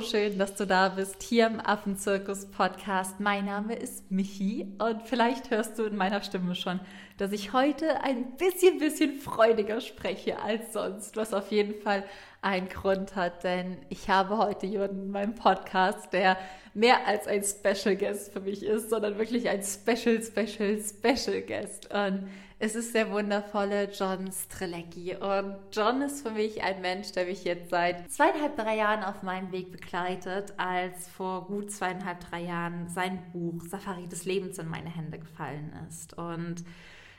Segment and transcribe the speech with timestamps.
[0.00, 3.20] schön, dass du da bist, hier im Affenzirkus Podcast.
[3.20, 6.78] Mein Name ist Michi und vielleicht hörst du in meiner Stimme schon,
[7.16, 12.04] dass ich heute ein bisschen, bisschen freudiger spreche als sonst, was auf jeden Fall
[12.42, 16.36] einen Grund hat, denn ich habe heute jemanden in meinem Podcast, der
[16.74, 21.92] mehr als ein Special Guest für mich ist, sondern wirklich ein Special, Special, Special Guest.
[21.92, 22.28] Und
[22.60, 25.14] es ist der wundervolle John Strelecki.
[25.14, 29.22] Und John ist für mich ein Mensch, der mich jetzt seit zweieinhalb, drei Jahren auf
[29.22, 34.68] meinem Weg begleitet, als vor gut zweieinhalb, drei Jahren sein Buch Safari des Lebens in
[34.68, 36.18] meine Hände gefallen ist.
[36.18, 36.64] Und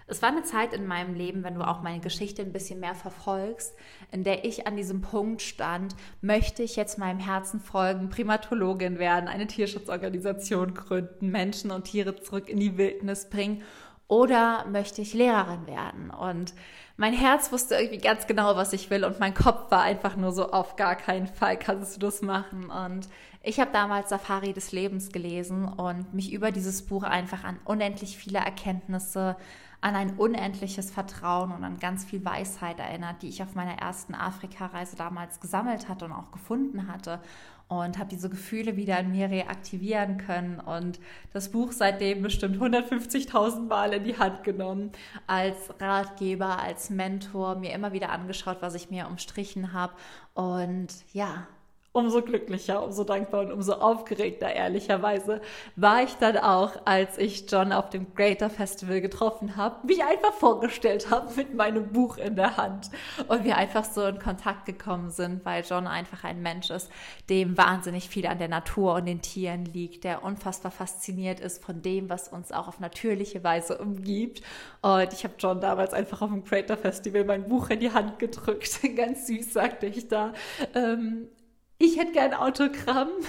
[0.08, 2.96] es war eine Zeit in meinem Leben, wenn du auch meine Geschichte ein bisschen mehr
[2.96, 3.76] verfolgst,
[4.12, 9.30] in der ich an diesem Punkt stand, möchte ich jetzt meinem Herzen folgen, Primatologin werden,
[9.30, 13.64] eine Tierschutzorganisation gründen, Menschen und Tiere zurück in die Wildnis bringen
[14.10, 16.10] oder möchte ich Lehrerin werden?
[16.10, 16.54] Und
[16.98, 20.34] mein Herz wusste irgendwie ganz genau, was ich will und mein Kopf war einfach nur
[20.34, 22.70] so, auf gar keinen Fall kannst du das machen.
[22.70, 23.08] Und
[23.42, 28.18] ich habe damals Safari des Lebens gelesen und mich über dieses Buch einfach an unendlich
[28.18, 29.38] viele Erkenntnisse,
[29.80, 34.14] an ein unendliches Vertrauen und an ganz viel Weisheit erinnert, die ich auf meiner ersten
[34.14, 37.22] Afrika-Reise damals gesammelt hatte und auch gefunden hatte
[37.70, 41.00] und habe diese Gefühle wieder in mir reaktivieren können und
[41.32, 44.92] das Buch seitdem bestimmt 150.000 Mal in die Hand genommen,
[45.28, 49.94] als Ratgeber, als Mentor, mir immer wieder angeschaut, was ich mir umstrichen habe
[50.34, 51.48] und ja,
[51.92, 55.42] umso glücklicher, umso dankbar und umso aufgeregter, ehrlicherweise,
[55.76, 60.34] war ich dann auch, als ich John auf dem Greater Festival getroffen habe, mich einfach
[60.34, 62.92] vorgestellt habe mit meinem Buch in der Hand
[63.28, 66.92] und wir einfach so in Kontakt gekommen sind, weil John einfach ein Mensch ist,
[67.30, 71.82] dem wahnsinnig viel an der Natur und den Tieren liegt, der unfassbar fasziniert ist von
[71.82, 74.42] dem, was uns auch auf natürliche Weise umgibt.
[74.82, 78.20] Und ich habe John damals einfach auf dem Greater Festival mein Buch in die Hand
[78.20, 78.80] gedrückt.
[78.96, 80.34] Ganz süß, sagte ich da.
[80.76, 81.30] Ähm,
[81.82, 83.10] ich hätte gern Autogramm.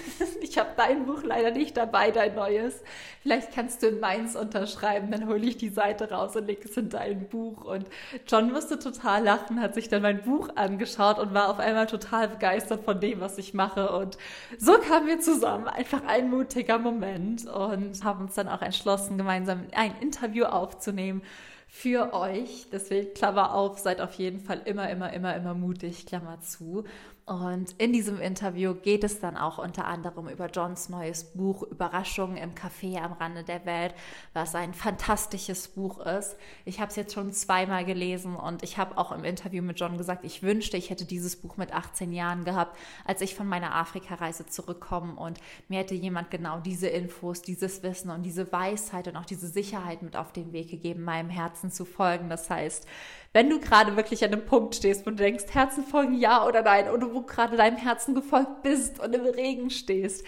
[0.43, 2.83] Ich habe dein Buch leider nicht dabei, dein neues.
[3.23, 6.77] Vielleicht kannst du in meins unterschreiben, dann hole ich die Seite raus und lege es
[6.77, 7.65] in dein Buch.
[7.65, 7.87] Und
[8.27, 12.27] John musste total lachen, hat sich dann mein Buch angeschaut und war auf einmal total
[12.27, 13.93] begeistert von dem, was ich mache.
[13.93, 14.19] Und
[14.59, 15.69] so kamen wir zusammen.
[15.69, 21.23] Einfach ein mutiger Moment und haben uns dann auch entschlossen, gemeinsam ein Interview aufzunehmen
[21.71, 22.67] für euch.
[22.73, 26.85] Deswegen Klammer auf, seid auf jeden Fall immer, immer, immer, immer mutig, Klammer zu.
[27.31, 32.37] Und in diesem Interview geht es dann auch unter anderem über Johns neues Buch Überraschungen
[32.37, 33.95] im Café am Rande der Welt,
[34.33, 36.35] was ein fantastisches Buch ist.
[36.65, 39.97] Ich habe es jetzt schon zweimal gelesen und ich habe auch im Interview mit John
[39.97, 43.77] gesagt, ich wünschte, ich hätte dieses Buch mit 18 Jahren gehabt, als ich von meiner
[43.77, 49.17] Afrikareise zurückkomme und mir hätte jemand genau diese Infos, dieses Wissen und diese Weisheit und
[49.17, 52.29] auch diese Sicherheit mit auf den Weg gegeben, meinem Herzen zu folgen.
[52.29, 52.89] Das heißt,
[53.33, 56.63] wenn du gerade wirklich an einem Punkt stehst, wo du denkst, Herzen folgen ja oder
[56.63, 60.25] nein, oder wo gerade deinem Herzen gefolgt bist und im Regen stehst,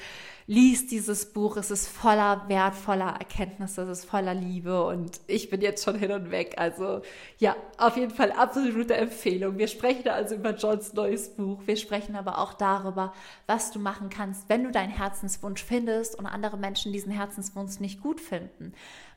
[0.46, 1.56] lies dieses Buch.
[1.56, 6.12] Es ist voller wertvoller Erkenntnisse, es ist voller Liebe und ich bin jetzt schon hin
[6.12, 6.54] und weg.
[6.56, 7.02] Also
[7.38, 9.58] ja, auf jeden Fall absolute Empfehlung.
[9.58, 11.60] Wir sprechen also über Johns neues Buch.
[11.66, 13.12] Wir sprechen aber auch darüber,
[13.46, 18.00] was du machen kannst, wenn du deinen Herzenswunsch findest und andere Menschen diesen Herzenswunsch nicht
[18.02, 18.72] gut finden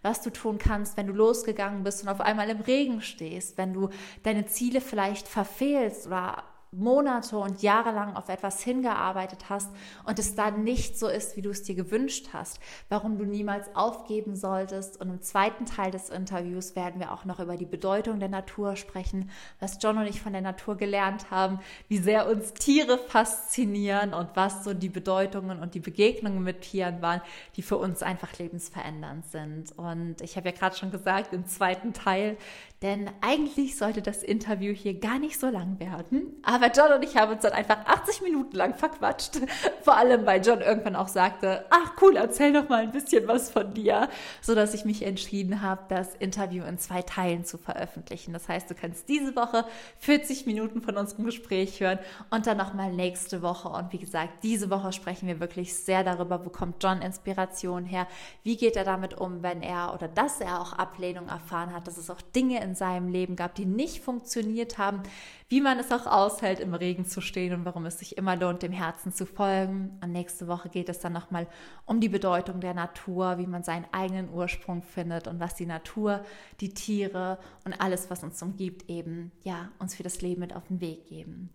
[0.06, 3.74] was du tun kannst, wenn du losgegangen bist und auf einmal im Regen stehst, wenn
[3.74, 3.90] du
[4.22, 6.44] deine Ziele vielleicht verfehlst oder
[6.78, 9.70] Monate und Jahre lang auf etwas hingearbeitet hast
[10.06, 12.60] und es dann nicht so ist, wie du es dir gewünscht hast,
[12.90, 15.00] warum du niemals aufgeben solltest.
[15.00, 18.76] Und im zweiten Teil des Interviews werden wir auch noch über die Bedeutung der Natur
[18.76, 24.14] sprechen, was John und ich von der Natur gelernt haben, wie sehr uns Tiere faszinieren
[24.14, 27.22] und was so die Bedeutungen und die Begegnungen mit Tieren waren,
[27.56, 29.78] die für uns einfach lebensverändernd sind.
[29.78, 32.38] Und ich habe ja gerade schon gesagt, im zweiten Teil,
[32.86, 37.18] denn eigentlich sollte das Interview hier gar nicht so lang werden, aber John und ich
[37.18, 39.40] haben uns dann einfach 80 Minuten lang verquatscht.
[39.82, 43.50] Vor allem, weil John irgendwann auch sagte, ach cool, erzähl doch mal ein bisschen was
[43.50, 44.08] von dir,
[44.40, 48.34] so dass ich mich entschieden habe, das Interview in zwei Teilen zu veröffentlichen.
[48.34, 49.66] Das heißt, du kannst diese Woche
[49.98, 51.98] 40 Minuten von unserem Gespräch hören
[52.30, 53.70] und dann nochmal nächste Woche.
[53.70, 58.06] Und wie gesagt, diese Woche sprechen wir wirklich sehr darüber, wo kommt John Inspiration her?
[58.44, 61.98] Wie geht er damit um, wenn er oder dass er auch Ablehnung erfahren hat, dass
[61.98, 65.02] es auch Dinge in seinem Leben gab, die nicht funktioniert haben,
[65.48, 68.64] wie man es auch aushält, im Regen zu stehen und warum es sich immer lohnt,
[68.64, 69.98] dem Herzen zu folgen.
[70.04, 71.48] Und nächste Woche geht es dann nochmal
[71.86, 76.24] um die Bedeutung der Natur, wie man seinen eigenen Ursprung findet und was die Natur,
[76.62, 80.68] die Tiere und alles, was uns umgibt, eben, ja, uns für das Leben mit auf
[80.68, 81.52] den Weg geben.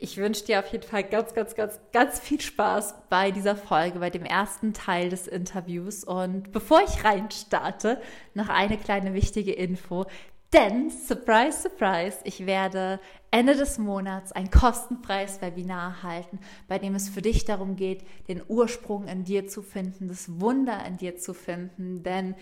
[0.00, 3.98] Ich wünsche dir auf jeden Fall ganz, ganz, ganz, ganz viel Spaß bei dieser Folge,
[3.98, 6.04] bei dem ersten Teil des Interviews.
[6.04, 8.00] Und bevor ich rein starte,
[8.32, 10.06] noch eine kleine wichtige Info.
[10.54, 13.00] Denn, surprise, surprise, ich werde
[13.30, 18.40] Ende des Monats ein kostenfreies Webinar halten, bei dem es für dich darum geht, den
[18.48, 22.02] Ursprung in dir zu finden, das Wunder in dir zu finden.
[22.02, 22.34] Denn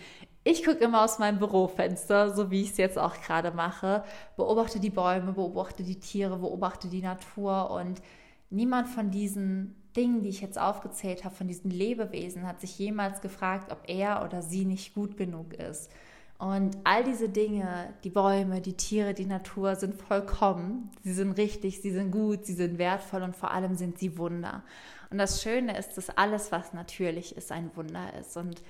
[0.45, 4.05] ich gucke immer aus meinem Bürofenster, so wie ich es jetzt auch gerade mache,
[4.37, 8.01] beobachte die Bäume, beobachte die Tiere, beobachte die Natur und
[8.49, 13.19] niemand von diesen Dingen, die ich jetzt aufgezählt habe, von diesen Lebewesen, hat sich jemals
[13.19, 15.91] gefragt, ob er oder sie nicht gut genug ist.
[16.39, 20.91] Und all diese Dinge, die Bäume, die Tiere, die Natur sind vollkommen.
[21.03, 24.63] Sie sind richtig, sie sind gut, sie sind wertvoll und vor allem sind sie Wunder.
[25.09, 28.37] Und das Schöne ist, dass alles, was natürlich ist, ein Wunder ist.
[28.37, 28.61] Und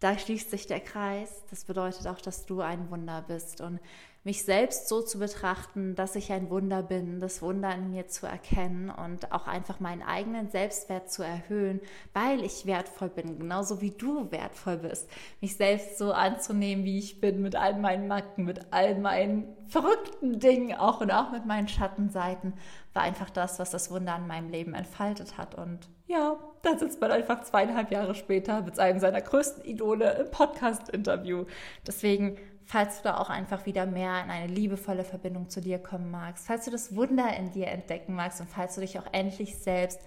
[0.00, 1.44] da schließt sich der Kreis.
[1.50, 3.60] Das bedeutet auch, dass du ein Wunder bist.
[3.60, 3.78] Und
[4.26, 8.26] mich selbst so zu betrachten, dass ich ein Wunder bin, das Wunder in mir zu
[8.26, 11.80] erkennen und auch einfach meinen eigenen Selbstwert zu erhöhen,
[12.12, 15.08] weil ich wertvoll bin, genauso wie du wertvoll bist.
[15.40, 20.40] Mich selbst so anzunehmen, wie ich bin, mit all meinen Macken, mit all meinen verrückten
[20.40, 22.54] Dingen auch und auch mit meinen Schattenseiten,
[22.94, 25.54] war einfach das, was das Wunder an meinem Leben entfaltet hat.
[25.54, 30.30] Und ja, da sitzt man einfach zweieinhalb Jahre später mit einem seiner größten Idole im
[30.32, 31.44] Podcast-Interview.
[31.86, 36.10] Deswegen falls du da auch einfach wieder mehr in eine liebevolle Verbindung zu dir kommen
[36.10, 39.56] magst, falls du das Wunder in dir entdecken magst und falls du dich auch endlich
[39.56, 40.00] selbst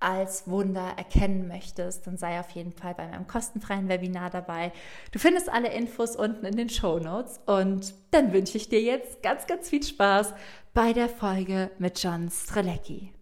[0.00, 4.70] als Wunder erkennen möchtest, dann sei auf jeden Fall bei meinem kostenfreien Webinar dabei.
[5.12, 9.22] Du findest alle Infos unten in den Show Notes und dann wünsche ich dir jetzt
[9.22, 10.34] ganz, ganz viel Spaß
[10.74, 13.13] bei der Folge mit John Strelecki.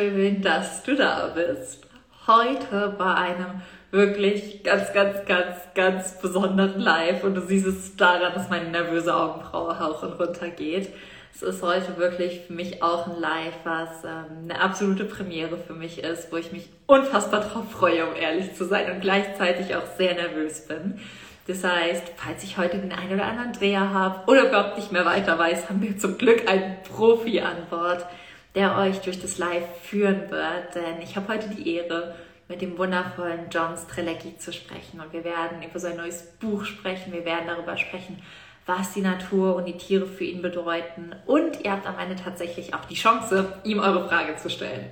[0.00, 1.86] Schön, dass du da bist.
[2.26, 3.60] Heute bei einem
[3.90, 9.14] wirklich ganz, ganz, ganz, ganz besonderen Live und du siehst es daran, dass meine nervöse
[9.14, 10.88] Augenbraue hoch und runter geht.
[11.34, 15.74] Es ist heute wirklich für mich auch ein Live, was ähm, eine absolute Premiere für
[15.74, 19.86] mich ist, wo ich mich unfassbar drauf freue, um ehrlich zu sein und gleichzeitig auch
[19.98, 20.98] sehr nervös bin.
[21.46, 25.04] Das heißt, falls ich heute den einen oder anderen Dreher habe oder überhaupt nicht mehr
[25.04, 28.06] weiter weiß, haben wir zum Glück einen Profi an Bord,
[28.54, 30.74] der euch durch das Live führen wird.
[30.74, 32.14] Denn ich habe heute die Ehre,
[32.50, 35.00] mit dem wundervollen John Strelecki zu sprechen.
[35.00, 37.12] Und wir werden über sein neues Buch sprechen.
[37.12, 38.20] Wir werden darüber sprechen,
[38.66, 41.14] was die Natur und die Tiere für ihn bedeuten.
[41.26, 44.90] Und ihr habt am Ende tatsächlich auch die Chance, ihm eure Frage zu stellen.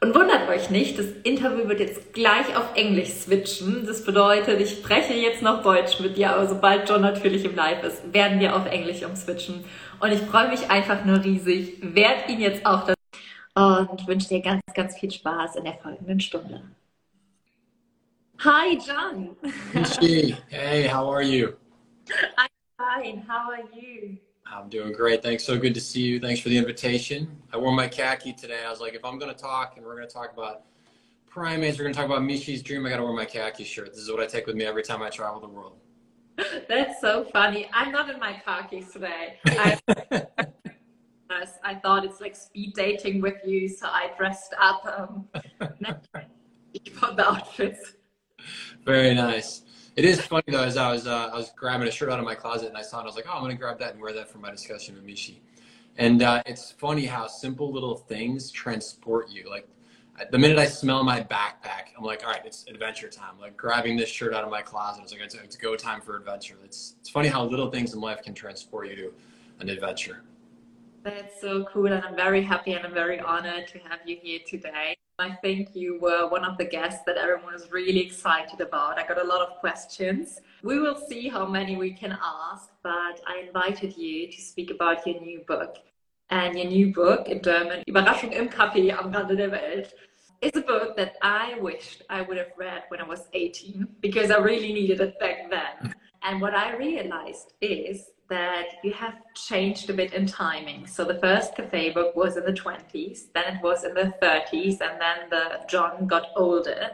[0.00, 3.86] Und wundert euch nicht, das Interview wird jetzt gleich auf Englisch switchen.
[3.86, 7.82] Das bedeutet, ich spreche jetzt noch Deutsch mit dir, aber sobald John natürlich im Live
[7.82, 9.64] ist, werden wir auf Englisch umswitchen.
[10.00, 12.96] Und ich freue mich einfach nur riesig, werde ihn jetzt auch das
[13.56, 16.62] und wünsche dir ganz, ganz viel Spaß in der folgenden Stunde.
[18.40, 19.34] Hi, John.
[20.50, 21.54] Hey, how are you?
[22.36, 23.24] I'm fine.
[23.26, 24.18] How are you?
[24.50, 25.22] I'm doing great.
[25.22, 25.44] Thanks.
[25.44, 26.20] So good to see you.
[26.20, 27.36] Thanks for the invitation.
[27.52, 28.60] I wore my khaki today.
[28.66, 30.62] I was like, if I'm going to talk and we're going to talk about
[31.26, 33.92] primates, we're going to talk about Michi's dream, I got to wear my khaki shirt.
[33.92, 35.76] This is what I take with me every time I travel the world.
[36.68, 37.68] That's so funny.
[37.72, 39.38] I'm not in my khakis today.
[39.46, 39.78] I,
[41.62, 45.28] I thought it's like speed dating with you, so I dressed up um,
[46.94, 47.92] for the outfits.
[48.84, 49.62] Very nice.
[49.96, 52.24] It is funny though, as I was uh, I was grabbing a shirt out of
[52.26, 54.00] my closet and I saw it, I was like, oh, I'm gonna grab that and
[54.00, 55.38] wear that for my discussion with Michi.
[55.96, 59.48] And uh, it's funny how simple little things transport you.
[59.48, 59.66] Like
[60.30, 63.40] the minute I smell my backpack, I'm like, all right, it's adventure time.
[63.40, 66.14] Like grabbing this shirt out of my closet, it's like it's, it's go time for
[66.16, 66.56] adventure.
[66.62, 69.14] It's it's funny how little things in life can transport you to
[69.60, 70.24] an adventure.
[71.04, 74.40] That's so cool, and I'm very happy and I'm very honored to have you here
[74.46, 74.96] today.
[75.18, 78.98] I think you were one of the guests that everyone was really excited about.
[78.98, 80.42] I got a lot of questions.
[80.62, 85.06] We will see how many we can ask, but I invited you to speak about
[85.06, 85.78] your new book.
[86.28, 89.94] And your new book in German, Überraschung im Café am Rande der Welt,
[90.42, 94.30] is a book that I wished I would have read when I was 18 because
[94.30, 95.76] I really needed it back then.
[95.82, 95.92] Mm.
[96.24, 100.86] And what I realized is that you have changed a bit in timing.
[100.86, 104.80] So the first cafe book was in the 20s, then it was in the 30s,
[104.80, 106.90] and then the John got older.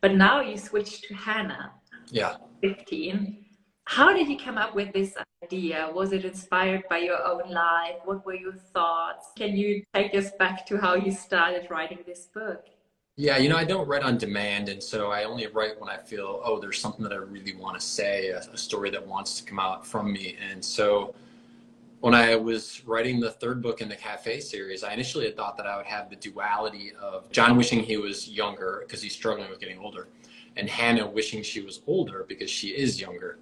[0.00, 1.72] But now you switched to Hannah.
[2.08, 2.36] Yeah.
[2.60, 3.44] 15.
[3.84, 5.14] How did you come up with this
[5.44, 5.90] idea?
[5.92, 7.96] Was it inspired by your own life?
[8.04, 9.28] What were your thoughts?
[9.36, 12.64] Can you take us back to how you started writing this book?
[13.18, 14.68] Yeah, you know, I don't write on demand.
[14.68, 17.80] And so I only write when I feel, oh, there's something that I really want
[17.80, 20.36] to say, a, a story that wants to come out from me.
[20.50, 21.14] And so
[22.00, 25.56] when I was writing the third book in the cafe series, I initially had thought
[25.56, 29.48] that I would have the duality of John wishing he was younger because he's struggling
[29.48, 30.08] with getting older,
[30.58, 33.38] and Hannah wishing she was older because she is younger.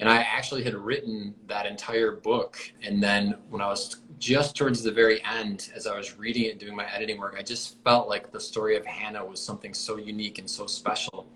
[0.00, 2.58] And I actually had written that entire book.
[2.82, 6.58] And then when I was just towards the very end, as I was reading it,
[6.58, 9.98] doing my editing work, I just felt like the story of Hannah was something so
[9.98, 11.26] unique and so special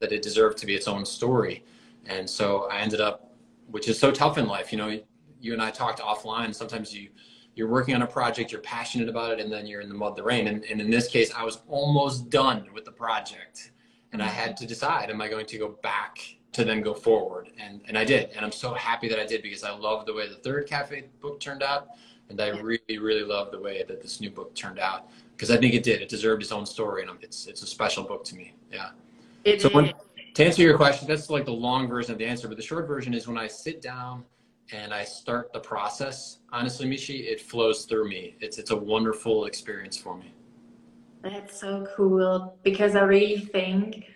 [0.00, 1.64] that it deserved to be its own story.
[2.04, 3.32] And so I ended up,
[3.70, 4.72] which is so tough in life.
[4.72, 5.00] You know,
[5.40, 6.54] you and I talked offline.
[6.54, 7.08] Sometimes you,
[7.54, 10.16] you're working on a project, you're passionate about it, and then you're in the mud,
[10.16, 10.48] the rain.
[10.48, 13.72] And, and in this case, I was almost done with the project.
[14.12, 14.34] And I mm-hmm.
[14.34, 16.18] had to decide, am I going to go back
[16.52, 17.50] to then go forward.
[17.58, 18.30] And, and I did.
[18.36, 21.04] And I'm so happy that I did because I love the way the third cafe
[21.20, 21.88] book turned out.
[22.28, 25.56] And I really, really love the way that this new book turned out because I
[25.56, 26.00] think it did.
[26.02, 27.02] It deserved its own story.
[27.02, 28.54] And it's, it's a special book to me.
[28.70, 28.90] Yeah.
[29.44, 29.92] It so when,
[30.34, 32.48] to answer your question, that's like the long version of the answer.
[32.48, 34.24] But the short version is when I sit down
[34.72, 38.36] and I start the process, honestly, Michi, it flows through me.
[38.40, 40.32] It's, it's a wonderful experience for me.
[41.22, 44.11] That's so cool because I really think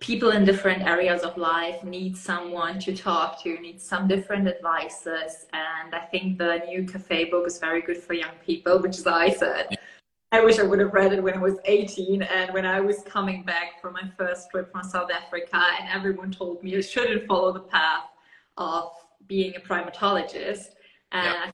[0.00, 5.46] people in different areas of life need someone to talk to, need some different advices.
[5.52, 9.06] And I think the new cafe book is very good for young people, which is
[9.06, 9.78] I said.
[10.32, 13.02] I wish I would have read it when I was 18 and when I was
[13.02, 17.26] coming back from my first trip from South Africa and everyone told me I shouldn't
[17.26, 18.04] follow the path
[18.56, 18.92] of
[19.26, 20.70] being a primatologist.
[21.12, 21.44] And yeah.
[21.46, 21.52] I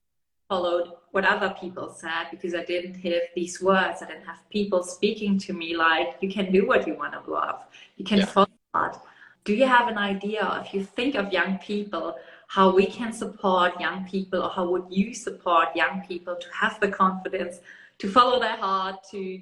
[0.48, 4.02] followed what other people said because I didn't have these words.
[4.02, 7.30] I didn't have people speaking to me like, you can do what you want to
[7.30, 7.60] love.
[7.96, 8.26] You can yeah.
[8.26, 9.02] follow that.
[9.44, 12.16] Do you have an idea, if you think of young people,
[12.48, 16.78] how we can support young people or how would you support young people to have
[16.80, 17.60] the confidence
[17.98, 19.40] to follow their heart, to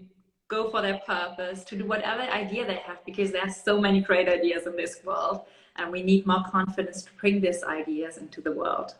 [0.48, 4.00] go for their purpose, to do whatever idea they have because there are so many
[4.00, 5.42] great ideas in this world
[5.76, 8.94] and we need more confidence to bring these ideas into the world.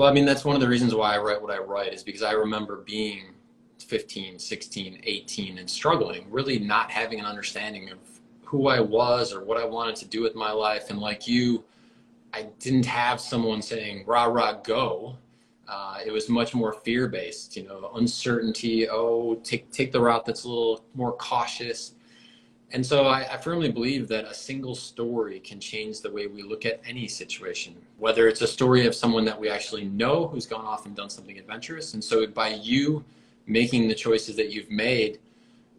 [0.00, 2.02] Well, I mean, that's one of the reasons why I write what I write is
[2.02, 3.34] because I remember being
[3.86, 7.98] 15, 16, 18 and struggling, really not having an understanding of
[8.42, 10.88] who I was or what I wanted to do with my life.
[10.88, 11.64] And like you,
[12.32, 15.18] I didn't have someone saying, rah, rah, go.
[15.68, 18.88] Uh, it was much more fear based, you know, uncertainty.
[18.88, 21.92] Oh, take, take the route that's a little more cautious.
[22.72, 26.42] And so I, I, firmly believe that a single story can change the way we
[26.42, 30.46] look at any situation, whether it's a story of someone that we actually know who's
[30.46, 31.94] gone off and done something adventurous.
[31.94, 33.04] And so by you
[33.46, 35.18] making the choices that you've made,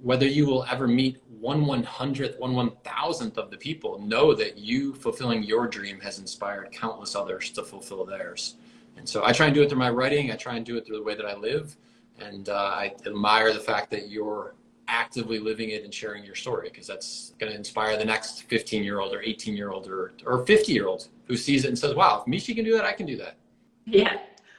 [0.01, 4.33] whether you will ever meet one one hundredth, one one thousandth of the people, know
[4.33, 8.55] that you fulfilling your dream has inspired countless others to fulfill theirs.
[8.97, 10.31] And so I try and do it through my writing.
[10.31, 11.77] I try and do it through the way that I live.
[12.19, 14.53] And uh, I admire the fact that you're
[14.91, 18.83] actively living it and sharing your story because that's going to inspire the next 15
[18.83, 21.79] year old or 18 year old or, or 50 year old who sees it and
[21.79, 23.37] says, wow, if Michi can do that, I can do that.
[23.85, 24.17] Yeah,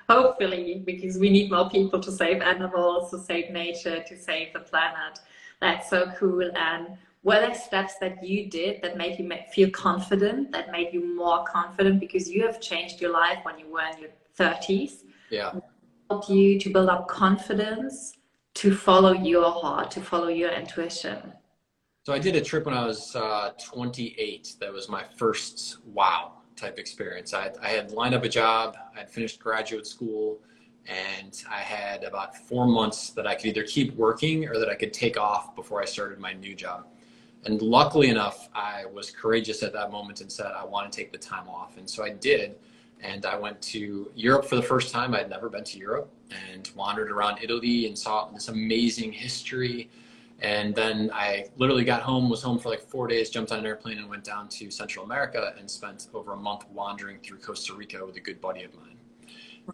[0.08, 4.60] hopefully, because we need more people to save animals, to save nature, to save the
[4.60, 5.20] planet.
[5.60, 6.50] That's so cool.
[6.56, 11.14] And were there steps that you did that made you feel confident, that made you
[11.14, 15.04] more confident because you have changed your life when you were in your 30s?
[15.30, 15.52] Yeah.
[16.08, 18.14] Helped you to build up confidence
[18.54, 21.32] to follow your heart, to follow your intuition?
[22.04, 24.56] So I did a trip when I was uh, 28.
[24.61, 27.32] That was my first wow type experience.
[27.32, 28.76] I, I had lined up a job.
[28.94, 30.40] I had finished graduate school
[30.87, 34.75] and I had about four months that I could either keep working or that I
[34.75, 36.87] could take off before I started my new job.
[37.44, 41.12] And luckily enough, I was courageous at that moment and said, I want to take
[41.12, 41.76] the time off.
[41.76, 42.56] And so I did.
[43.02, 45.14] And I went to Europe for the first time.
[45.14, 46.11] I'd never been to Europe
[46.50, 49.90] and wandered around Italy and saw this amazing history.
[50.40, 53.66] And then I literally got home, was home for like four days, jumped on an
[53.66, 57.75] airplane and went down to Central America and spent over a month wandering through Costa
[57.75, 58.97] Rica with a good buddy of mine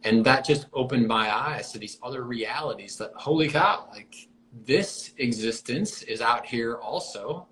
[0.04, 4.28] and that just opened my eyes to these other realities that holy cow like
[4.64, 7.47] this existence is out here also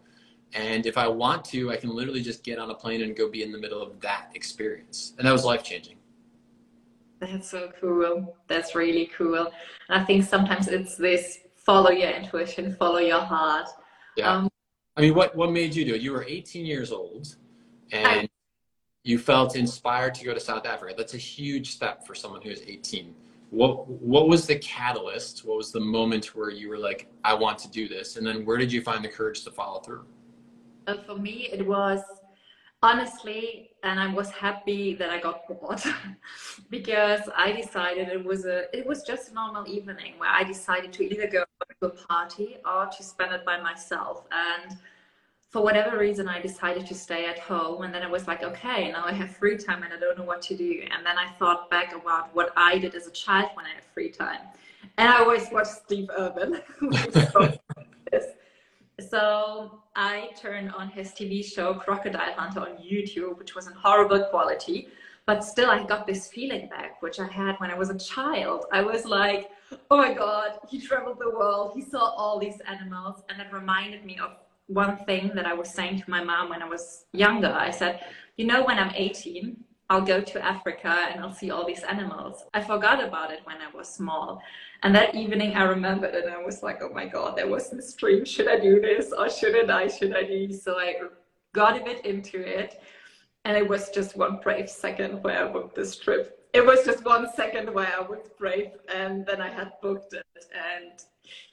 [0.53, 3.29] and if i want to i can literally just get on a plane and go
[3.29, 5.97] be in the middle of that experience and that was life changing
[7.21, 9.51] that's so cool that's really cool
[9.89, 13.69] and i think sometimes it's this follow your intuition follow your heart
[14.17, 14.49] yeah um,
[14.97, 17.37] i mean what what made you do it you were 18 years old
[17.93, 18.29] and I-
[19.07, 20.93] you felt inspired to go to South Africa.
[20.99, 23.15] That's a huge step for someone who is 18.
[23.51, 25.45] What what was the catalyst?
[25.45, 28.17] What was the moment where you were like, I want to do this?
[28.17, 30.05] And then where did you find the courage to follow through?
[31.07, 32.01] For me, it was
[32.83, 35.83] honestly, and I was happy that I got bored
[36.71, 40.93] because I decided it was a it was just a normal evening where I decided
[40.95, 41.45] to either go
[41.81, 44.79] to a party or to spend it by myself and
[45.57, 47.83] for whatever reason, I decided to stay at home.
[47.83, 50.25] And then I was like, okay, now I have free time and I don't know
[50.25, 50.83] what to do.
[50.91, 53.85] And then I thought back about what I did as a child when I had
[53.85, 54.41] free time.
[54.99, 56.11] And I always watched Steve.
[57.33, 57.59] So
[58.99, 64.89] I turned on his TV show Crocodile Hunter on YouTube, which was in horrible quality.
[65.27, 68.65] But still, I got this feeling back, which I had when I was a child.
[68.73, 69.51] I was like,
[69.91, 71.73] oh my God, he traveled the world.
[71.75, 73.23] He saw all these animals.
[73.29, 74.37] And it reminded me of
[74.69, 77.53] one thing that I was saying to my mom when I was younger.
[77.53, 78.03] I said,
[78.37, 82.45] you know, when I'm 18, I'll go to Africa and I'll see all these animals.
[82.55, 84.43] I forgot about it when I was small.
[84.83, 87.95] And that evening I remembered and I was like, oh my God, there was this
[87.95, 88.25] dream.
[88.25, 89.87] Should I do this or shouldn't I?
[89.87, 90.53] Should I do?
[90.53, 90.97] So I
[91.53, 92.83] got a bit into it.
[93.45, 96.49] And it was just one brave second where I booked this trip.
[96.53, 100.25] It was just one second where I was brave and then I had booked it.
[100.53, 101.05] And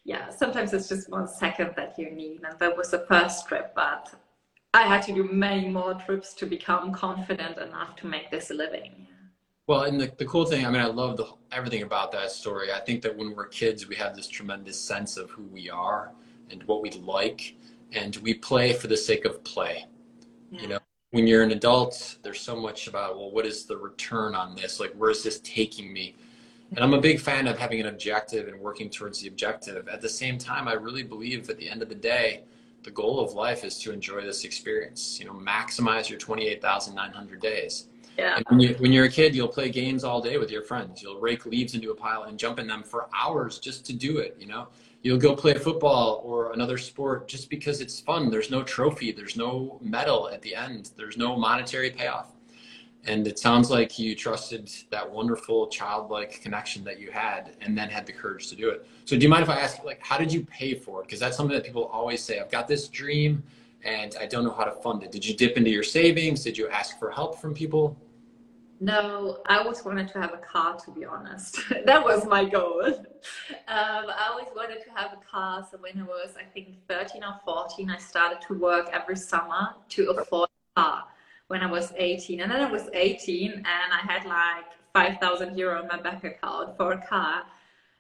[0.04, 2.42] yeah, sometimes it's just one second that you need.
[2.50, 4.12] And that was the first trip, but
[4.74, 8.56] I had to do many more trips to become confident enough to make this a
[8.56, 9.08] living.
[9.68, 12.72] Well, and the, the cool thing, I mean, I love the, everything about that story.
[12.72, 16.12] I think that when we're kids, we have this tremendous sense of who we are
[16.50, 17.56] and what we like,
[17.92, 19.86] and we play for the sake of play.
[20.52, 20.62] Yeah.
[20.62, 20.80] You know,
[21.12, 24.80] when you're an adult, there's so much about, well, what is the return on this?
[24.80, 26.16] Like, where is this taking me?
[26.72, 29.88] And I'm a big fan of having an objective and working towards the objective.
[29.88, 32.42] At the same time, I really believe at the end of the day,
[32.84, 35.20] the goal of life is to enjoy this experience.
[35.20, 37.88] You know, maximize your 28,900 days.
[38.18, 38.36] Yeah.
[38.36, 41.02] And when, you, when you're a kid, you'll play games all day with your friends.
[41.02, 44.20] You'll rake leaves into a pile and jump in them for hours just to do
[44.20, 44.36] it.
[44.40, 44.68] You know,
[45.02, 48.30] you'll go play football or another sport just because it's fun.
[48.30, 49.12] There's no trophy.
[49.12, 50.92] There's no medal at the end.
[50.96, 52.33] There's no monetary payoff
[53.06, 57.90] and it sounds like you trusted that wonderful childlike connection that you had and then
[57.90, 60.18] had the courage to do it so do you mind if i ask like how
[60.18, 62.88] did you pay for it because that's something that people always say i've got this
[62.88, 63.44] dream
[63.84, 66.58] and i don't know how to fund it did you dip into your savings did
[66.58, 67.98] you ask for help from people
[68.80, 71.58] no, I always wanted to have a car, to be honest.
[71.86, 72.84] that was my goal.
[72.84, 72.98] Um,
[73.70, 75.66] I always wanted to have a car.
[75.72, 79.70] So when I was, I think, 13 or 14, I started to work every summer
[79.88, 81.04] to afford a car
[81.48, 82.42] when I was 18.
[82.42, 86.78] And then I was 18 and I had like 5,000 euro in my bank account
[86.78, 87.44] for a car.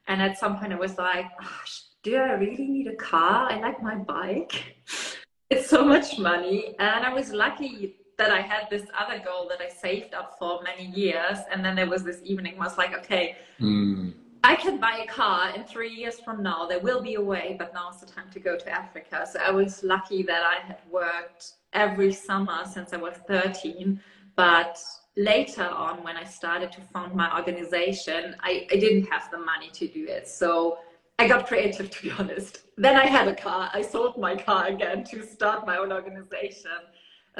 [0.08, 1.62] And at some point I was like, oh,
[2.03, 3.49] do I really need a car?
[3.51, 4.75] I like my bike.
[5.49, 6.75] it's so much money.
[6.79, 10.62] And I was lucky that I had this other goal that I saved up for
[10.63, 11.38] many years.
[11.51, 14.13] And then there was this evening I was like, okay, mm.
[14.43, 16.65] I can buy a car in three years from now.
[16.65, 19.25] There will be a way, but now is the time to go to Africa.
[19.32, 23.99] So I was lucky that I had worked every summer since I was 13.
[24.36, 24.79] But
[25.15, 29.69] later on, when I started to found my organization, I, I didn't have the money
[29.73, 30.27] to do it.
[30.27, 30.79] So
[31.19, 32.63] I got creative, to be honest.
[32.77, 33.69] Then I had a car.
[33.73, 36.71] I sold my car again to start my own organization.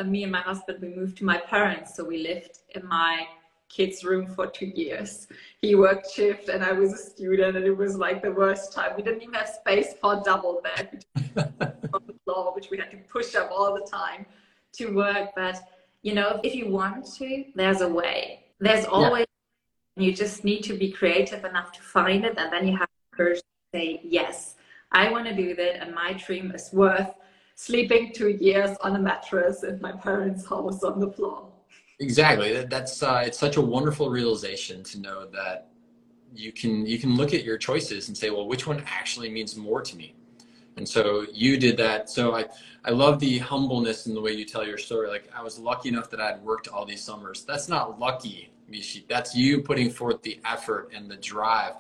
[0.06, 1.96] Me and my husband, we moved to my parents.
[1.96, 3.28] So we lived in my
[3.70, 5.28] kid's room for two years.
[5.62, 8.92] He worked shift and I was a student and it was like the worst time.
[8.96, 11.06] We didn't even have space for a double bed
[12.34, 14.26] floor, which we had to push up all the time
[14.74, 15.30] to work.
[15.36, 15.62] But
[16.02, 18.46] you know, if you want to, there's a way.
[18.60, 19.26] There's always
[19.96, 20.06] yeah.
[20.06, 23.42] you just need to be creative enough to find it and then you have to
[23.74, 24.56] say, Yes,
[24.92, 27.14] I want to do that and my dream is worth
[27.56, 31.50] sleeping two years on a mattress in my parents' house on the floor.
[32.00, 32.66] Exactly.
[32.66, 35.70] That's uh, it's such a wonderful realization to know that
[36.34, 39.56] you can you can look at your choices and say, well, which one actually means
[39.56, 40.16] more to me?
[40.78, 42.10] And so you did that.
[42.10, 42.46] So I
[42.86, 45.08] I love the humbleness in the way you tell your story.
[45.08, 47.44] Like I was lucky enough that I'd worked all these summers.
[47.44, 49.08] That's not lucky, Michi.
[49.08, 51.76] That's you putting forth the effort and the drive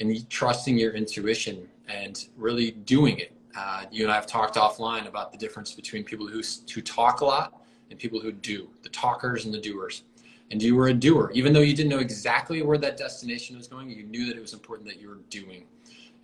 [0.00, 3.32] and trusting your intuition and really doing it.
[3.56, 6.42] Uh, you and I have talked offline about the difference between people who
[6.74, 10.02] who talk a lot and people who do, the talkers and the doers.
[10.50, 11.30] And you were a doer.
[11.34, 14.40] Even though you didn't know exactly where that destination was going, you knew that it
[14.40, 15.66] was important that you were doing.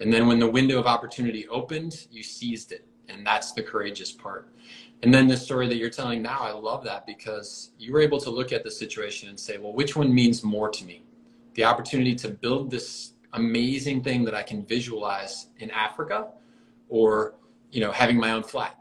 [0.01, 2.87] And then when the window of opportunity opened, you seized it.
[3.09, 4.49] And that's the courageous part.
[5.03, 8.19] And then the story that you're telling now, I love that because you were able
[8.21, 11.05] to look at the situation and say, well, which one means more to me?
[11.55, 16.29] The opportunity to build this amazing thing that I can visualize in Africa
[16.89, 17.35] or,
[17.71, 18.79] you know, having my own flat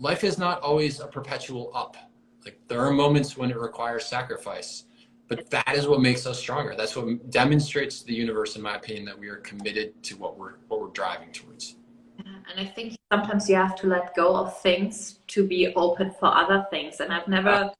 [0.00, 1.96] life is not always a perpetual up.
[2.44, 4.84] Like there are moments when it requires sacrifice,
[5.30, 6.74] but that is what makes us stronger.
[6.76, 10.54] That's what demonstrates the universe, in my opinion, that we are committed to what we're
[10.66, 11.76] what we're driving towards.
[12.18, 16.26] And I think sometimes you have to let go of things to be open for
[16.26, 16.98] other things.
[16.98, 17.70] And I've never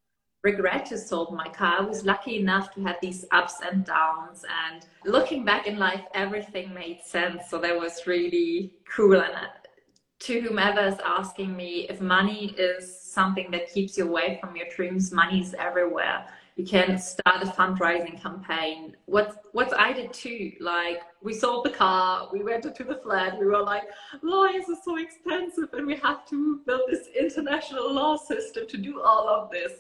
[0.45, 1.79] regretted sold my car.
[1.81, 4.45] I was lucky enough to have these ups and downs.
[4.65, 7.51] And looking back in life, everything made sense.
[7.51, 9.21] So that was really cool.
[9.21, 9.49] And uh,
[10.21, 14.67] to whomever is asking me if money is something that keeps you away from your
[14.75, 16.27] dreams, money is everywhere.
[16.61, 18.95] You can start a fundraising campaign.
[19.07, 23.41] What's what I did too, like we sold the car, we went into the flat,
[23.41, 23.85] we were like,
[24.21, 29.01] lawyers are so expensive and we have to build this international law system to do
[29.01, 29.73] all of this.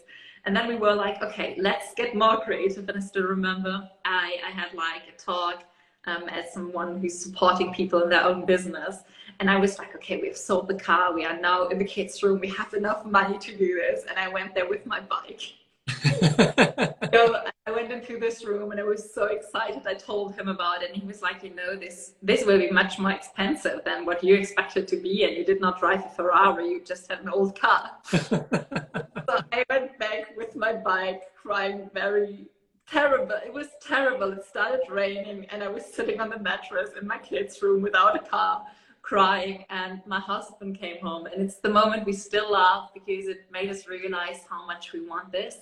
[0.46, 2.88] And then we were like, okay, let's get more creative.
[2.88, 5.64] And I still remember I, I had like a talk
[6.06, 9.00] um, as someone who's supporting people in their own business.
[9.38, 11.12] And I was like, okay, we've sold the car.
[11.12, 12.40] We are now in the kids' room.
[12.40, 14.06] We have enough money to do this.
[14.08, 15.59] And I went there with my bike.
[17.12, 19.82] so I went into this room and I was so excited.
[19.86, 22.70] I told him about it, and he was like, "You know, this this will be
[22.70, 26.08] much more expensive than what you expected to be, and you did not drive a
[26.08, 26.68] Ferrari.
[26.70, 32.46] You just had an old car." so I went back with my bike, crying very
[32.90, 33.38] terrible.
[33.44, 34.32] It was terrible.
[34.32, 38.16] It started raining, and I was sitting on the mattress in my kids' room without
[38.16, 38.64] a car,
[39.02, 39.64] crying.
[39.70, 43.70] And my husband came home, and it's the moment we still laugh because it made
[43.70, 45.58] us realize how much we want this.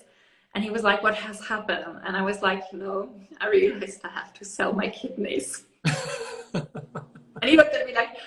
[0.55, 1.99] And he was like, What has happened?
[2.05, 3.09] And I was like, You know,
[3.39, 5.65] I realized I have to sell my kidneys.
[5.83, 8.17] and he looked at me like,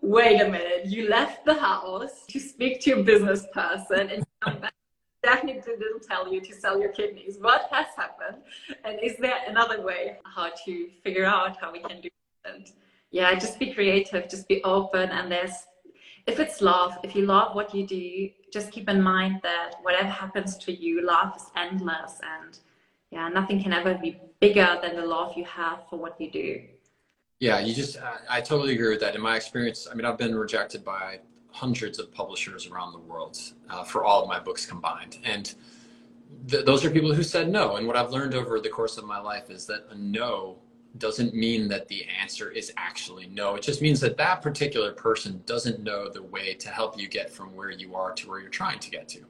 [0.00, 4.24] Wait a minute, you left the house to speak to a business person and
[5.22, 7.38] definitely didn't tell you to sell your kidneys.
[7.40, 8.42] What has happened?
[8.84, 12.52] And is there another way how to figure out how we can do it?
[12.52, 12.66] And
[13.10, 15.10] yeah, just be creative, just be open.
[15.10, 15.54] And there's,
[16.26, 20.08] if it's love, if you love what you do, just keep in mind that whatever
[20.08, 22.20] happens to you, love is endless.
[22.22, 22.58] And
[23.10, 26.62] yeah, nothing can ever be bigger than the love you have for what you do.
[27.40, 29.16] Yeah, you just, I, I totally agree with that.
[29.16, 33.38] In my experience, I mean, I've been rejected by hundreds of publishers around the world
[33.68, 35.18] uh, for all of my books combined.
[35.24, 35.52] And
[36.48, 37.76] th- those are people who said no.
[37.76, 40.58] And what I've learned over the course of my life is that a no
[40.98, 43.54] doesn't mean that the answer is actually no.
[43.54, 47.30] It just means that that particular person doesn't know the way to help you get
[47.30, 49.20] from where you are to where you're trying to get to.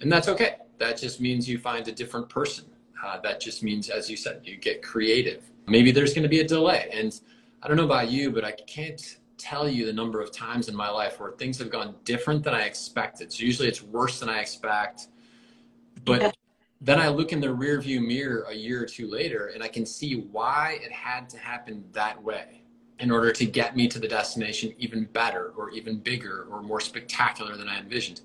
[0.00, 0.56] And that's okay.
[0.78, 2.66] That just means you find a different person.
[3.02, 5.50] Uh, that just means, as you said, you get creative.
[5.66, 6.88] Maybe there's going to be a delay.
[6.92, 7.18] And
[7.62, 10.76] I don't know about you, but I can't tell you the number of times in
[10.76, 13.32] my life where things have gone different than I expected.
[13.32, 15.08] So usually it's worse than I expect.
[16.04, 16.34] But.
[16.84, 19.86] Then I look in the rearview mirror a year or two later and I can
[19.86, 22.62] see why it had to happen that way
[23.00, 26.80] in order to get me to the destination even better or even bigger or more
[26.80, 28.20] spectacular than I envisioned.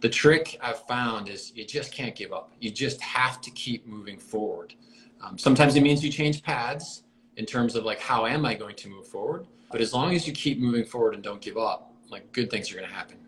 [0.00, 2.50] The trick I've found is you just can't give up.
[2.60, 4.74] You just have to keep moving forward.
[5.22, 7.02] Um, sometimes it means you change paths
[7.36, 9.46] in terms of like, how am I going to move forward?
[9.70, 12.70] But as long as you keep moving forward and don't give up, like good things
[12.72, 13.18] are going to happen.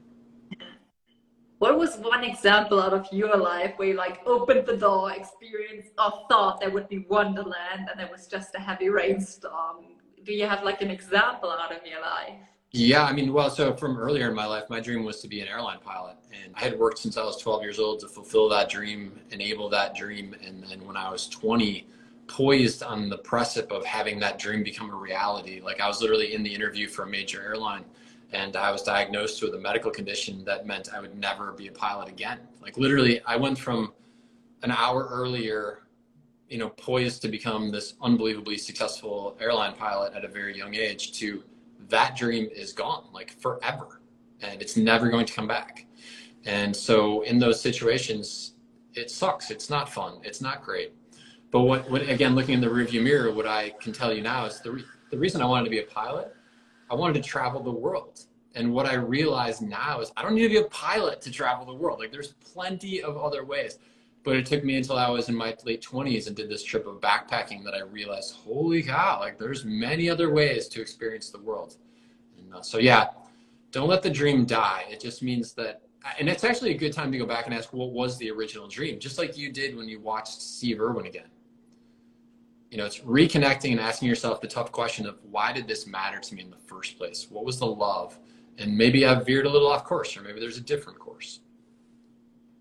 [1.61, 5.91] What was one example out of your life where you like opened the door, experienced
[5.99, 9.85] or thought there would be Wonderland and there was just a heavy rainstorm?
[10.25, 12.39] Do you have like an example out of your life?
[12.71, 15.43] Yeah, I mean, well, so from earlier in my life, my dream was to be
[15.43, 16.17] an airline pilot.
[16.33, 19.69] And I had worked since I was 12 years old to fulfill that dream, enable
[19.69, 20.35] that dream.
[20.43, 21.87] And then when I was 20,
[22.27, 25.61] poised on the precipice of having that dream become a reality.
[25.61, 27.85] Like I was literally in the interview for a major airline
[28.33, 31.73] and I was diagnosed with a medical condition that meant I would never be a
[31.73, 32.41] pilot again.
[32.63, 33.93] Like literally I went from
[34.63, 35.81] an hour earlier,
[36.49, 41.13] you know, poised to become this unbelievably successful airline pilot at a very young age
[41.19, 41.43] to
[41.89, 44.01] that dream is gone like forever
[44.41, 45.87] and it's never going to come back.
[46.45, 48.55] And so in those situations,
[48.95, 49.51] it sucks.
[49.51, 50.21] It's not fun.
[50.23, 50.93] It's not great
[51.51, 54.47] but what, what again, looking in the rearview mirror, what I can tell you now
[54.47, 56.35] is the, re- the reason I wanted to be a pilot,
[56.91, 58.25] I wanted to travel the world.
[58.55, 61.65] And what I realize now is I don't need to be a pilot to travel
[61.65, 62.01] the world.
[62.01, 63.79] Like there's plenty of other ways.
[64.23, 66.87] But it took me until I was in my late 20s and did this trip
[66.87, 71.39] of backpacking that I realized, holy cow, like there's many other ways to experience the
[71.39, 71.77] world.
[72.37, 73.09] And uh, so, yeah,
[73.71, 74.85] don't let the dream die.
[74.91, 75.83] It just means that
[76.19, 78.67] and it's actually a good time to go back and ask what was the original
[78.67, 81.29] dream just like you did when you watched steve irwin again
[82.71, 86.21] you know, it's reconnecting and asking yourself the tough question of why did this matter
[86.21, 87.27] to me in the first place?
[87.29, 88.19] What was the love?
[88.59, 91.41] And maybe I've veered a little off course, or maybe there's a different course.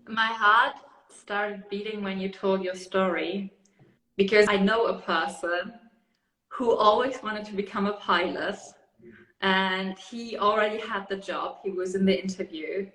[0.08, 0.74] My heart
[1.08, 3.52] started beating when you told your story
[4.16, 5.74] because I know a person
[6.48, 8.56] who always wanted to become a pilot
[9.42, 11.58] and he already had the job.
[11.62, 12.90] He was in the interview.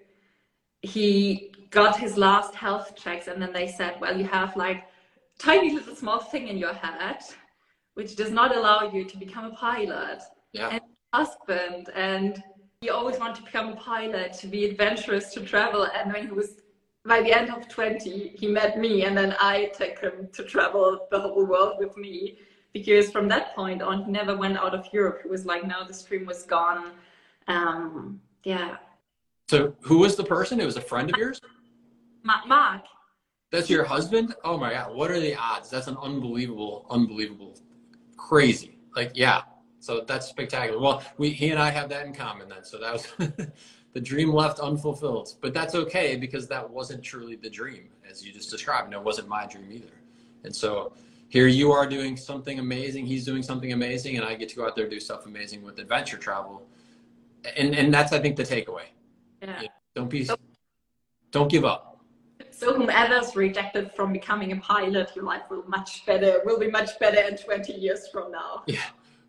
[0.82, 4.84] He got his last health checks and then they said, well, you have like
[5.39, 7.19] tiny little small thing in your head
[7.95, 10.21] which does not allow you to become a pilot
[10.54, 10.69] yeah.
[10.69, 10.82] and
[11.13, 12.43] husband and
[12.82, 16.32] he always wanted to become a pilot to be adventurous to travel and when he
[16.32, 16.62] was
[17.06, 21.08] by the end of 20 he met me and then i took him to travel
[21.12, 22.38] the whole world with me
[22.74, 25.86] because from that point on he never went out of europe he was like no
[25.88, 26.91] this dream was gone
[27.48, 28.78] um, yeah
[29.48, 30.60] So who was the person?
[30.60, 31.39] It was a friend of yours?
[32.24, 32.84] Mark.
[33.56, 34.36] That's your husband?
[34.44, 34.94] Oh my God.
[34.94, 35.70] What are the odds?
[35.70, 37.58] That's an unbelievable, unbelievable,
[38.18, 38.78] crazy.
[38.98, 39.44] Like, yeah.
[39.80, 40.78] So that's spectacular.
[40.78, 42.65] Well, we, he and I have that in common then.
[42.65, 43.08] So that was
[43.94, 48.34] the dream left unfulfilled, but that's okay because that wasn't truly the dream as you
[48.34, 48.88] just described.
[48.88, 49.94] And it wasn't my dream either.
[50.44, 50.91] And so
[51.30, 53.06] here you are doing something amazing.
[53.06, 54.18] He's doing something amazing.
[54.18, 56.68] And I get to go out there and do stuff amazing with adventure travel.
[57.56, 58.88] And, and that's, I think, the takeaway.
[59.41, 59.62] Yeah.
[59.96, 60.30] Don't be,
[61.32, 61.94] don't give up
[62.65, 66.97] so whomever's rejected from becoming a pilot, your life will much better, will be much
[66.99, 68.63] better in 20 years from now.
[68.65, 68.82] Yeah.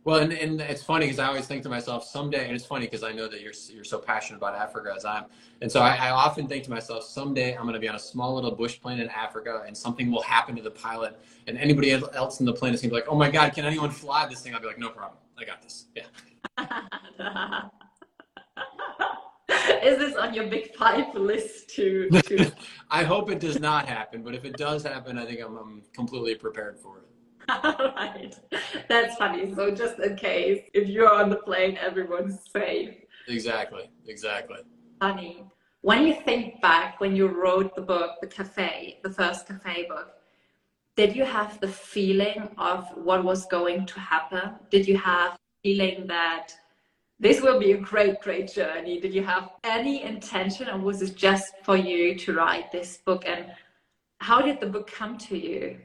[0.05, 2.87] Well, and, and it's funny because I always think to myself someday, and it's funny
[2.87, 5.25] because I know that you're you're so passionate about Africa as I am,
[5.63, 7.99] and so I, I often think to myself, someday I'm going to be on a
[7.99, 11.19] small little bush plane in Africa, and something will happen to the pilot,
[11.49, 13.65] and anybody else in the plane is going to be like, "Oh my God, can
[13.65, 17.69] anyone fly this thing?" I'll be like, "No problem, I got this." Yeah.
[19.83, 22.53] is this on your big five list to, to...
[22.91, 25.83] i hope it does not happen but if it does happen i think i'm, I'm
[25.95, 27.05] completely prepared for it.
[27.65, 28.35] All right
[28.89, 29.55] that's funny.
[29.55, 32.95] So just in case if you're on the plane everyone's safe.
[33.29, 33.91] Exactly.
[34.07, 34.59] Exactly.
[35.01, 35.45] Funny.
[35.83, 40.11] When you think back when you wrote the book the cafe the first cafe book
[40.97, 44.55] did you have the feeling of what was going to happen?
[44.71, 46.53] Did you have feeling that
[47.19, 49.01] this will be a great, great journey.
[49.01, 53.25] Did you have any intention, or was it just for you to write this book?
[53.27, 53.47] And
[54.21, 55.79] how did the book come to you?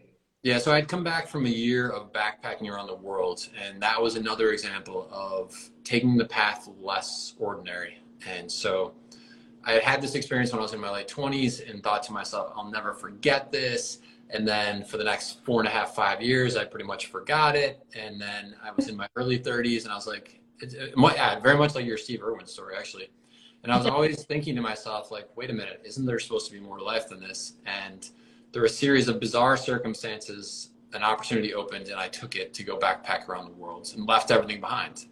[0.44, 4.02] Yeah, so I'd come back from a year of backpacking around the world, and that
[4.02, 8.00] was another example of taking the path less ordinary.
[8.28, 8.94] And so
[9.64, 12.52] I had this experience when I was in my late 20s and thought to myself,
[12.56, 14.00] I'll never forget this.
[14.32, 17.56] And then for the next four and a half, five years, I pretty much forgot
[17.56, 17.86] it.
[17.96, 21.16] And then I was in my early 30s and I was like, it, it might,
[21.16, 23.10] yeah, very much like your Steve Irwin story, actually.
[23.64, 26.54] And I was always thinking to myself, like, wait a minute, isn't there supposed to
[26.54, 27.54] be more to life than this?
[27.66, 28.10] And
[28.52, 32.78] through a series of bizarre circumstances, an opportunity opened and I took it to go
[32.78, 35.06] backpack around the world and left everything behind.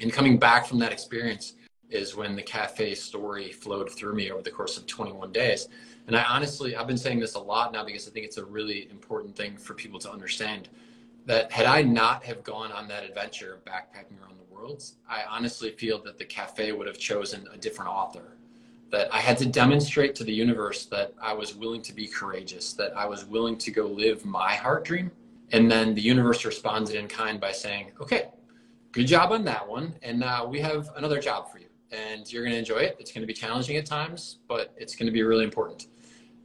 [0.00, 1.54] And coming back from that experience
[1.90, 5.68] is when the cafe story flowed through me over the course of 21 days.
[6.06, 8.44] And I honestly, I've been saying this a lot now because I think it's a
[8.44, 10.68] really important thing for people to understand
[11.26, 15.70] that had I not have gone on that adventure backpacking around the world, I honestly
[15.70, 18.36] feel that the cafe would have chosen a different author.
[18.90, 22.72] That I had to demonstrate to the universe that I was willing to be courageous,
[22.74, 25.10] that I was willing to go live my heart dream.
[25.52, 28.28] And then the universe responded in kind by saying, okay,
[28.92, 29.94] good job on that one.
[30.02, 31.66] And now we have another job for you.
[31.90, 32.96] And you're going to enjoy it.
[32.98, 35.86] It's going to be challenging at times, but it's going to be really important.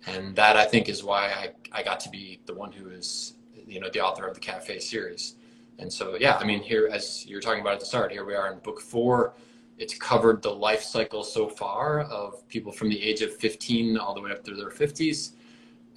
[0.06, 3.34] And that I think is why I, I got to be the one who is
[3.66, 5.36] you know the author of the Cafe series.
[5.80, 8.26] And so, yeah, I mean, here as you were talking about at the start, here
[8.26, 9.34] we are in book four.
[9.78, 14.14] It's covered the life cycle so far of people from the age of 15 all
[14.14, 15.34] the way up through their 50s.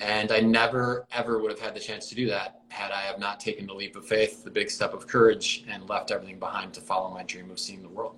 [0.00, 3.18] And I never, ever would have had the chance to do that had I have
[3.18, 6.74] not taken the leap of faith, the big step of courage, and left everything behind
[6.74, 8.16] to follow my dream of seeing the world.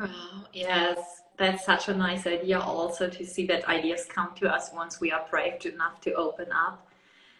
[0.00, 4.70] Oh, yes, that's such a nice idea also to see that ideas come to us
[4.72, 6.86] once we are brave enough to open up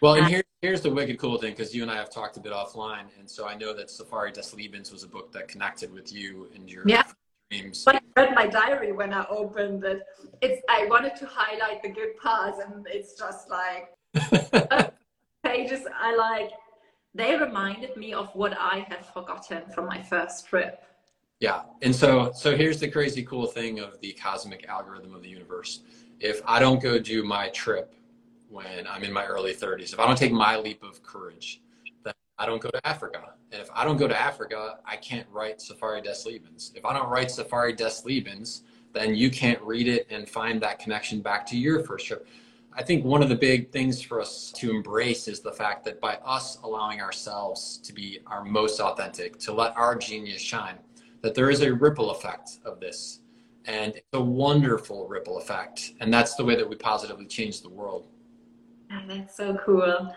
[0.01, 2.37] well, and uh, here, here's the wicked cool thing because you and I have talked
[2.37, 5.49] a bit offline, and so I know that Safari des Lebens was a book that
[5.49, 7.03] connected with you and your yeah.
[7.51, 7.85] dreams.
[7.85, 10.03] But I read my diary when I opened it.
[10.41, 13.91] It's I wanted to highlight the good parts, and it's just like
[15.45, 16.51] pages I like.
[17.15, 20.83] They reminded me of what I had forgotten from my first trip.
[21.41, 25.29] Yeah, and so so here's the crazy cool thing of the cosmic algorithm of the
[25.29, 25.81] universe.
[26.21, 27.95] If I don't go do my trip
[28.51, 29.93] when I'm in my early 30s.
[29.93, 31.63] If I don't take my leap of courage,
[32.05, 33.35] then I don't go to Africa.
[33.53, 36.73] And if I don't go to Africa, I can't write Safari des Lebens.
[36.75, 40.79] If I don't write Safari des Lebens, then you can't read it and find that
[40.79, 42.27] connection back to your first trip.
[42.73, 46.01] I think one of the big things for us to embrace is the fact that
[46.01, 50.77] by us allowing ourselves to be our most authentic, to let our genius shine,
[51.23, 53.21] that there is a ripple effect of this.
[53.65, 55.93] And it's a wonderful ripple effect.
[56.01, 58.07] And that's the way that we positively change the world.
[58.93, 60.15] Oh, that's so cool.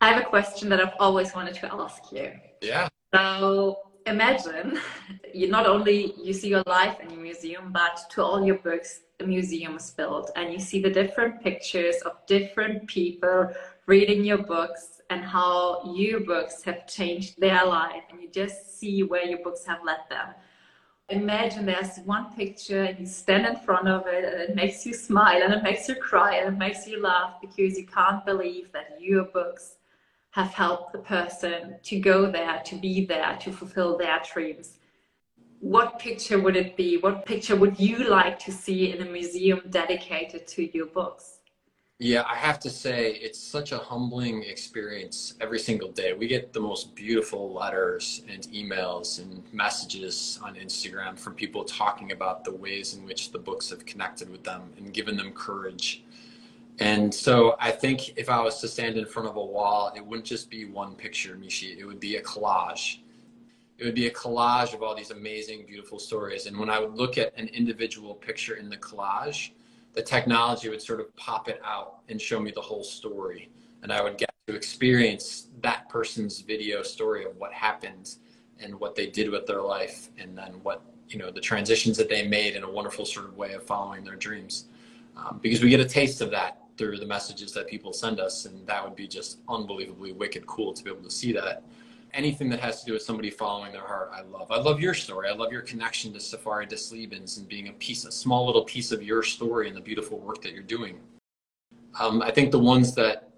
[0.00, 2.32] I have a question that I've always wanted to ask you.
[2.60, 2.88] Yeah.
[3.14, 4.80] So imagine
[5.34, 9.00] you not only you see your life in a museum, but to all your books,
[9.18, 13.52] the museum is built, and you see the different pictures of different people
[13.86, 19.04] reading your books and how your books have changed their life, and you just see
[19.04, 20.34] where your books have led them
[21.08, 24.94] imagine there's one picture and you stand in front of it and it makes you
[24.94, 28.72] smile and it makes you cry and it makes you laugh because you can't believe
[28.72, 29.76] that your books
[30.30, 34.78] have helped the person to go there, to be there, to fulfill their dreams.
[35.60, 36.96] what picture would it be?
[36.96, 41.38] What picture would you like to see in a museum dedicated to your books?
[42.04, 46.12] Yeah, I have to say, it's such a humbling experience every single day.
[46.14, 52.10] We get the most beautiful letters and emails and messages on Instagram from people talking
[52.10, 56.02] about the ways in which the books have connected with them and given them courage.
[56.80, 60.04] And so I think if I was to stand in front of a wall, it
[60.04, 62.98] wouldn't just be one picture, Michi, it would be a collage.
[63.78, 66.46] It would be a collage of all these amazing, beautiful stories.
[66.46, 69.52] And when I would look at an individual picture in the collage,
[69.94, 73.50] the technology would sort of pop it out and show me the whole story.
[73.82, 78.16] And I would get to experience that person's video story of what happened
[78.58, 82.08] and what they did with their life and then what, you know, the transitions that
[82.08, 84.66] they made in a wonderful sort of way of following their dreams.
[85.16, 88.46] Um, because we get a taste of that through the messages that people send us.
[88.46, 91.64] And that would be just unbelievably wicked cool to be able to see that
[92.14, 94.50] anything that has to do with somebody following their heart, I love.
[94.50, 95.28] I love your story.
[95.28, 98.64] I love your connection to Safari des Lebens and being a piece, a small little
[98.64, 100.98] piece of your story and the beautiful work that you're doing.
[101.98, 103.30] Um, I think the ones that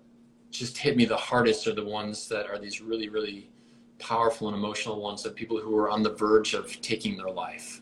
[0.51, 3.51] just hit me the hardest are the ones that are these really, really
[3.99, 7.81] powerful and emotional ones of people who are on the verge of taking their life.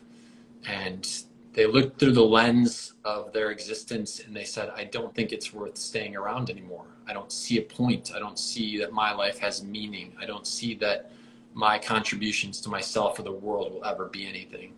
[0.65, 1.07] And
[1.53, 5.53] they looked through the lens of their existence and they said, I don't think it's
[5.53, 6.85] worth staying around anymore.
[7.07, 8.11] I don't see a point.
[8.15, 10.15] I don't see that my life has meaning.
[10.21, 11.11] I don't see that
[11.53, 14.73] my contributions to myself or the world will ever be anything.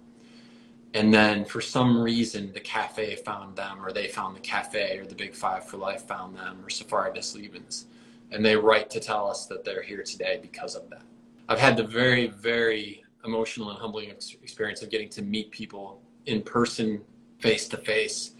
[0.93, 5.05] And then for some reason, the cafe found them, or they found the cafe, or
[5.05, 7.85] the Big Five for Life found them, or Safari Lebens.
[8.31, 11.03] And they write to tell us that they're here today because of that.
[11.49, 16.41] I've had the very, very emotional and humbling experience of getting to meet people in
[16.41, 17.01] person,
[17.39, 18.31] face to face,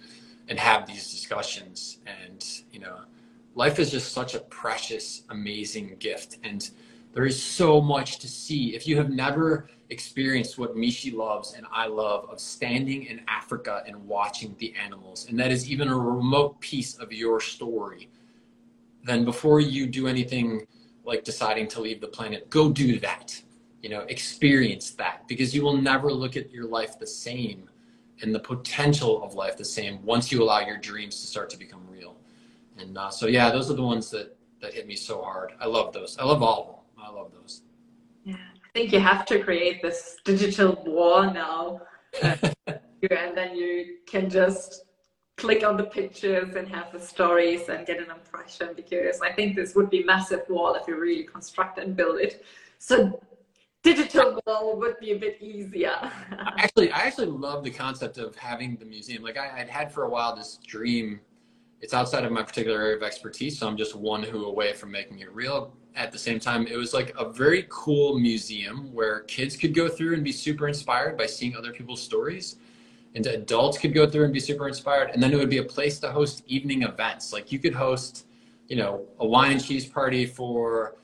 [0.48, 2.00] and have these discussions.
[2.06, 3.00] And, you know,
[3.56, 6.38] life is just such a precious, amazing gift.
[6.44, 6.70] And
[7.14, 8.76] there is so much to see.
[8.76, 13.84] If you have never experienced what Michi loves and I love of standing in Africa
[13.88, 18.10] and watching the animals, and that is even a remote piece of your story,
[19.04, 20.68] then before you do anything
[21.06, 23.42] like deciding to leave the planet, go do that.
[23.82, 27.70] You know, experience that because you will never look at your life the same
[28.22, 31.58] and the potential of life the same once you allow your dreams to start to
[31.58, 31.85] become.
[32.78, 35.54] And uh, so, yeah, those are the ones that that hit me so hard.
[35.60, 36.18] I love those.
[36.18, 37.06] I love all of them.
[37.06, 37.62] I love those.
[38.24, 41.82] Yeah, I think you have to create this digital wall now,
[42.24, 42.36] uh,
[42.68, 44.86] and then you can just
[45.38, 48.70] click on the pictures and have the stories and get an impression.
[48.76, 52.44] Because I think this would be massive wall if you really construct and build it.
[52.80, 53.22] So
[53.84, 55.96] digital wall would be a bit easier.
[56.58, 59.22] actually, I actually love the concept of having the museum.
[59.22, 61.20] Like I, would had for a while this dream.
[61.86, 64.90] It's outside of my particular area of expertise, so I'm just one who away from
[64.90, 65.72] making it real.
[65.96, 69.88] At the same time, it was like a very cool museum where kids could go
[69.88, 72.56] through and be super inspired by seeing other people's stories.
[73.14, 75.12] And adults could go through and be super inspired.
[75.12, 77.32] And then it would be a place to host evening events.
[77.32, 78.26] Like you could host,
[78.68, 80.96] you know, a wine and cheese party for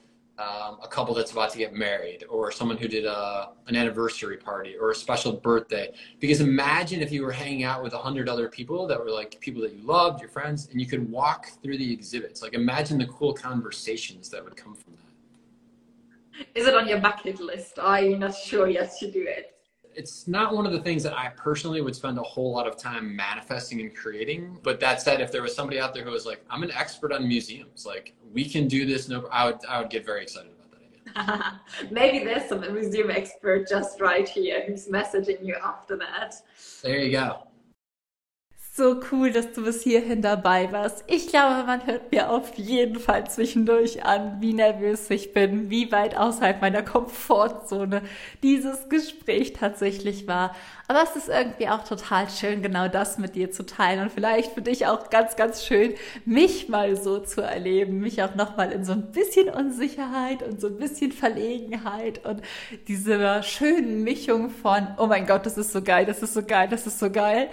[0.42, 4.38] um, a couple that's about to get married or someone who did a, an anniversary
[4.38, 5.94] party or a special birthday.
[6.20, 9.40] Because imagine if you were hanging out with a hundred other people that were like
[9.40, 12.42] people that you loved, your friends, and you could walk through the exhibits.
[12.42, 16.48] Like imagine the cool conversations that would come from that.
[16.56, 17.78] Is it on your bucket list?
[17.78, 19.51] You not sure yet to do it?
[19.96, 22.78] It's not one of the things that I personally would spend a whole lot of
[22.78, 24.60] time manifesting and creating.
[24.64, 27.12] But that said, if there was somebody out there who was like, I'm an expert
[27.12, 30.52] on museums, like we can do this, no, I would, I would get very excited
[30.52, 31.92] about that idea.
[31.92, 36.36] Maybe there's some museum expert just right here who's messaging you after that.
[36.84, 37.48] There you go.
[38.74, 41.04] So cool, dass du bis hierhin dabei warst.
[41.08, 45.92] Ich glaube, man hört mir auf jeden Fall zwischendurch an, wie nervös ich bin, wie
[45.92, 48.02] weit außerhalb meiner Komfortzone
[48.44, 50.56] dieses Gespräch tatsächlich war.
[50.88, 54.54] Aber es ist irgendwie auch total schön, genau das mit dir zu teilen und vielleicht
[54.54, 58.86] für dich auch ganz, ganz schön, mich mal so zu erleben, mich auch nochmal in
[58.86, 62.42] so ein bisschen Unsicherheit und so ein bisschen Verlegenheit und
[62.88, 66.70] diese schönen Mischung von, oh mein Gott, das ist so geil, das ist so geil,
[66.70, 67.50] das ist so geil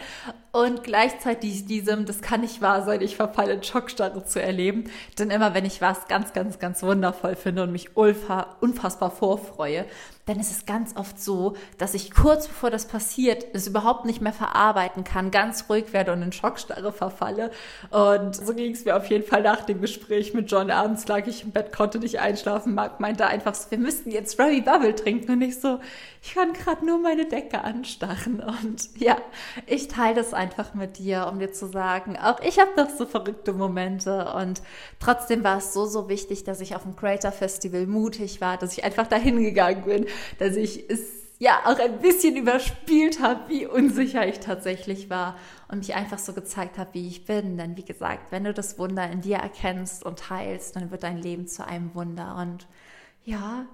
[0.59, 4.90] und gleichzeitig diesem, das kann nicht wahr sein, ich verfalle in Schockstarre zu erleben.
[5.18, 9.85] Denn immer wenn ich was ganz, ganz, ganz wundervoll finde und mich unfassbar vorfreue,
[10.28, 14.20] dann ist es ganz oft so, dass ich kurz bevor das passiert, es überhaupt nicht
[14.20, 17.50] mehr verarbeiten kann, ganz ruhig werde und in Schockstarre verfalle.
[17.90, 20.70] Und so ging es mir auf jeden Fall nach dem Gespräch mit John.
[20.70, 22.74] Abends lag ich im Bett, konnte nicht einschlafen.
[22.74, 25.33] Mark meinte einfach so, wir müssten jetzt Robbie Bubble trinken.
[25.33, 25.81] Und ich so,
[26.22, 28.40] ich kann gerade nur meine Decke anstarren.
[28.40, 29.16] Und ja,
[29.66, 33.06] ich teile das einfach mit dir, um dir zu sagen, auch ich habe noch so
[33.06, 34.31] verrückte Momente.
[34.35, 34.60] Und
[35.00, 38.76] trotzdem war es so, so wichtig, dass ich auf dem Creator Festival mutig war, dass
[38.76, 40.06] ich einfach dahin gegangen bin
[40.38, 41.00] dass ich es
[41.38, 45.37] ja auch ein bisschen überspielt habe, wie unsicher ich tatsächlich war
[45.69, 47.56] und mich einfach so gezeigt habe, wie ich bin.
[47.56, 51.19] Denn wie gesagt, wenn du das Wunder in dir erkennst und teilst, dann wird dein
[51.19, 52.37] Leben zu einem Wunder.
[52.37, 52.66] Und
[53.25, 53.66] ja,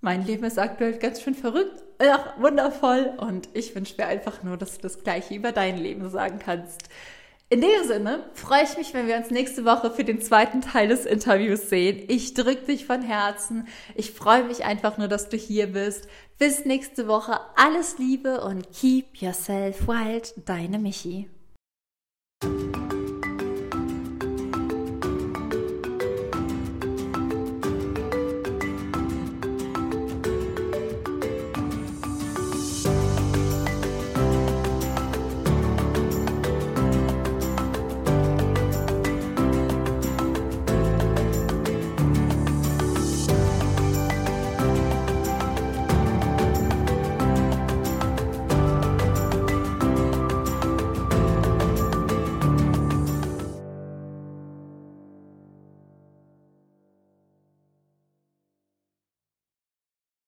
[0.00, 3.14] mein Leben ist aktuell ganz schön verrückt, ach, wundervoll.
[3.18, 6.88] Und ich wünsche mir einfach nur, dass du das Gleiche über dein Leben sagen kannst.
[7.52, 10.88] In dem Sinne freue ich mich, wenn wir uns nächste Woche für den zweiten Teil
[10.88, 12.02] des Interviews sehen.
[12.08, 13.68] Ich drücke dich von Herzen.
[13.94, 16.08] Ich freue mich einfach nur, dass du hier bist.
[16.38, 17.38] Bis nächste Woche.
[17.56, 20.32] Alles Liebe und keep yourself wild.
[20.46, 21.28] Deine Michi.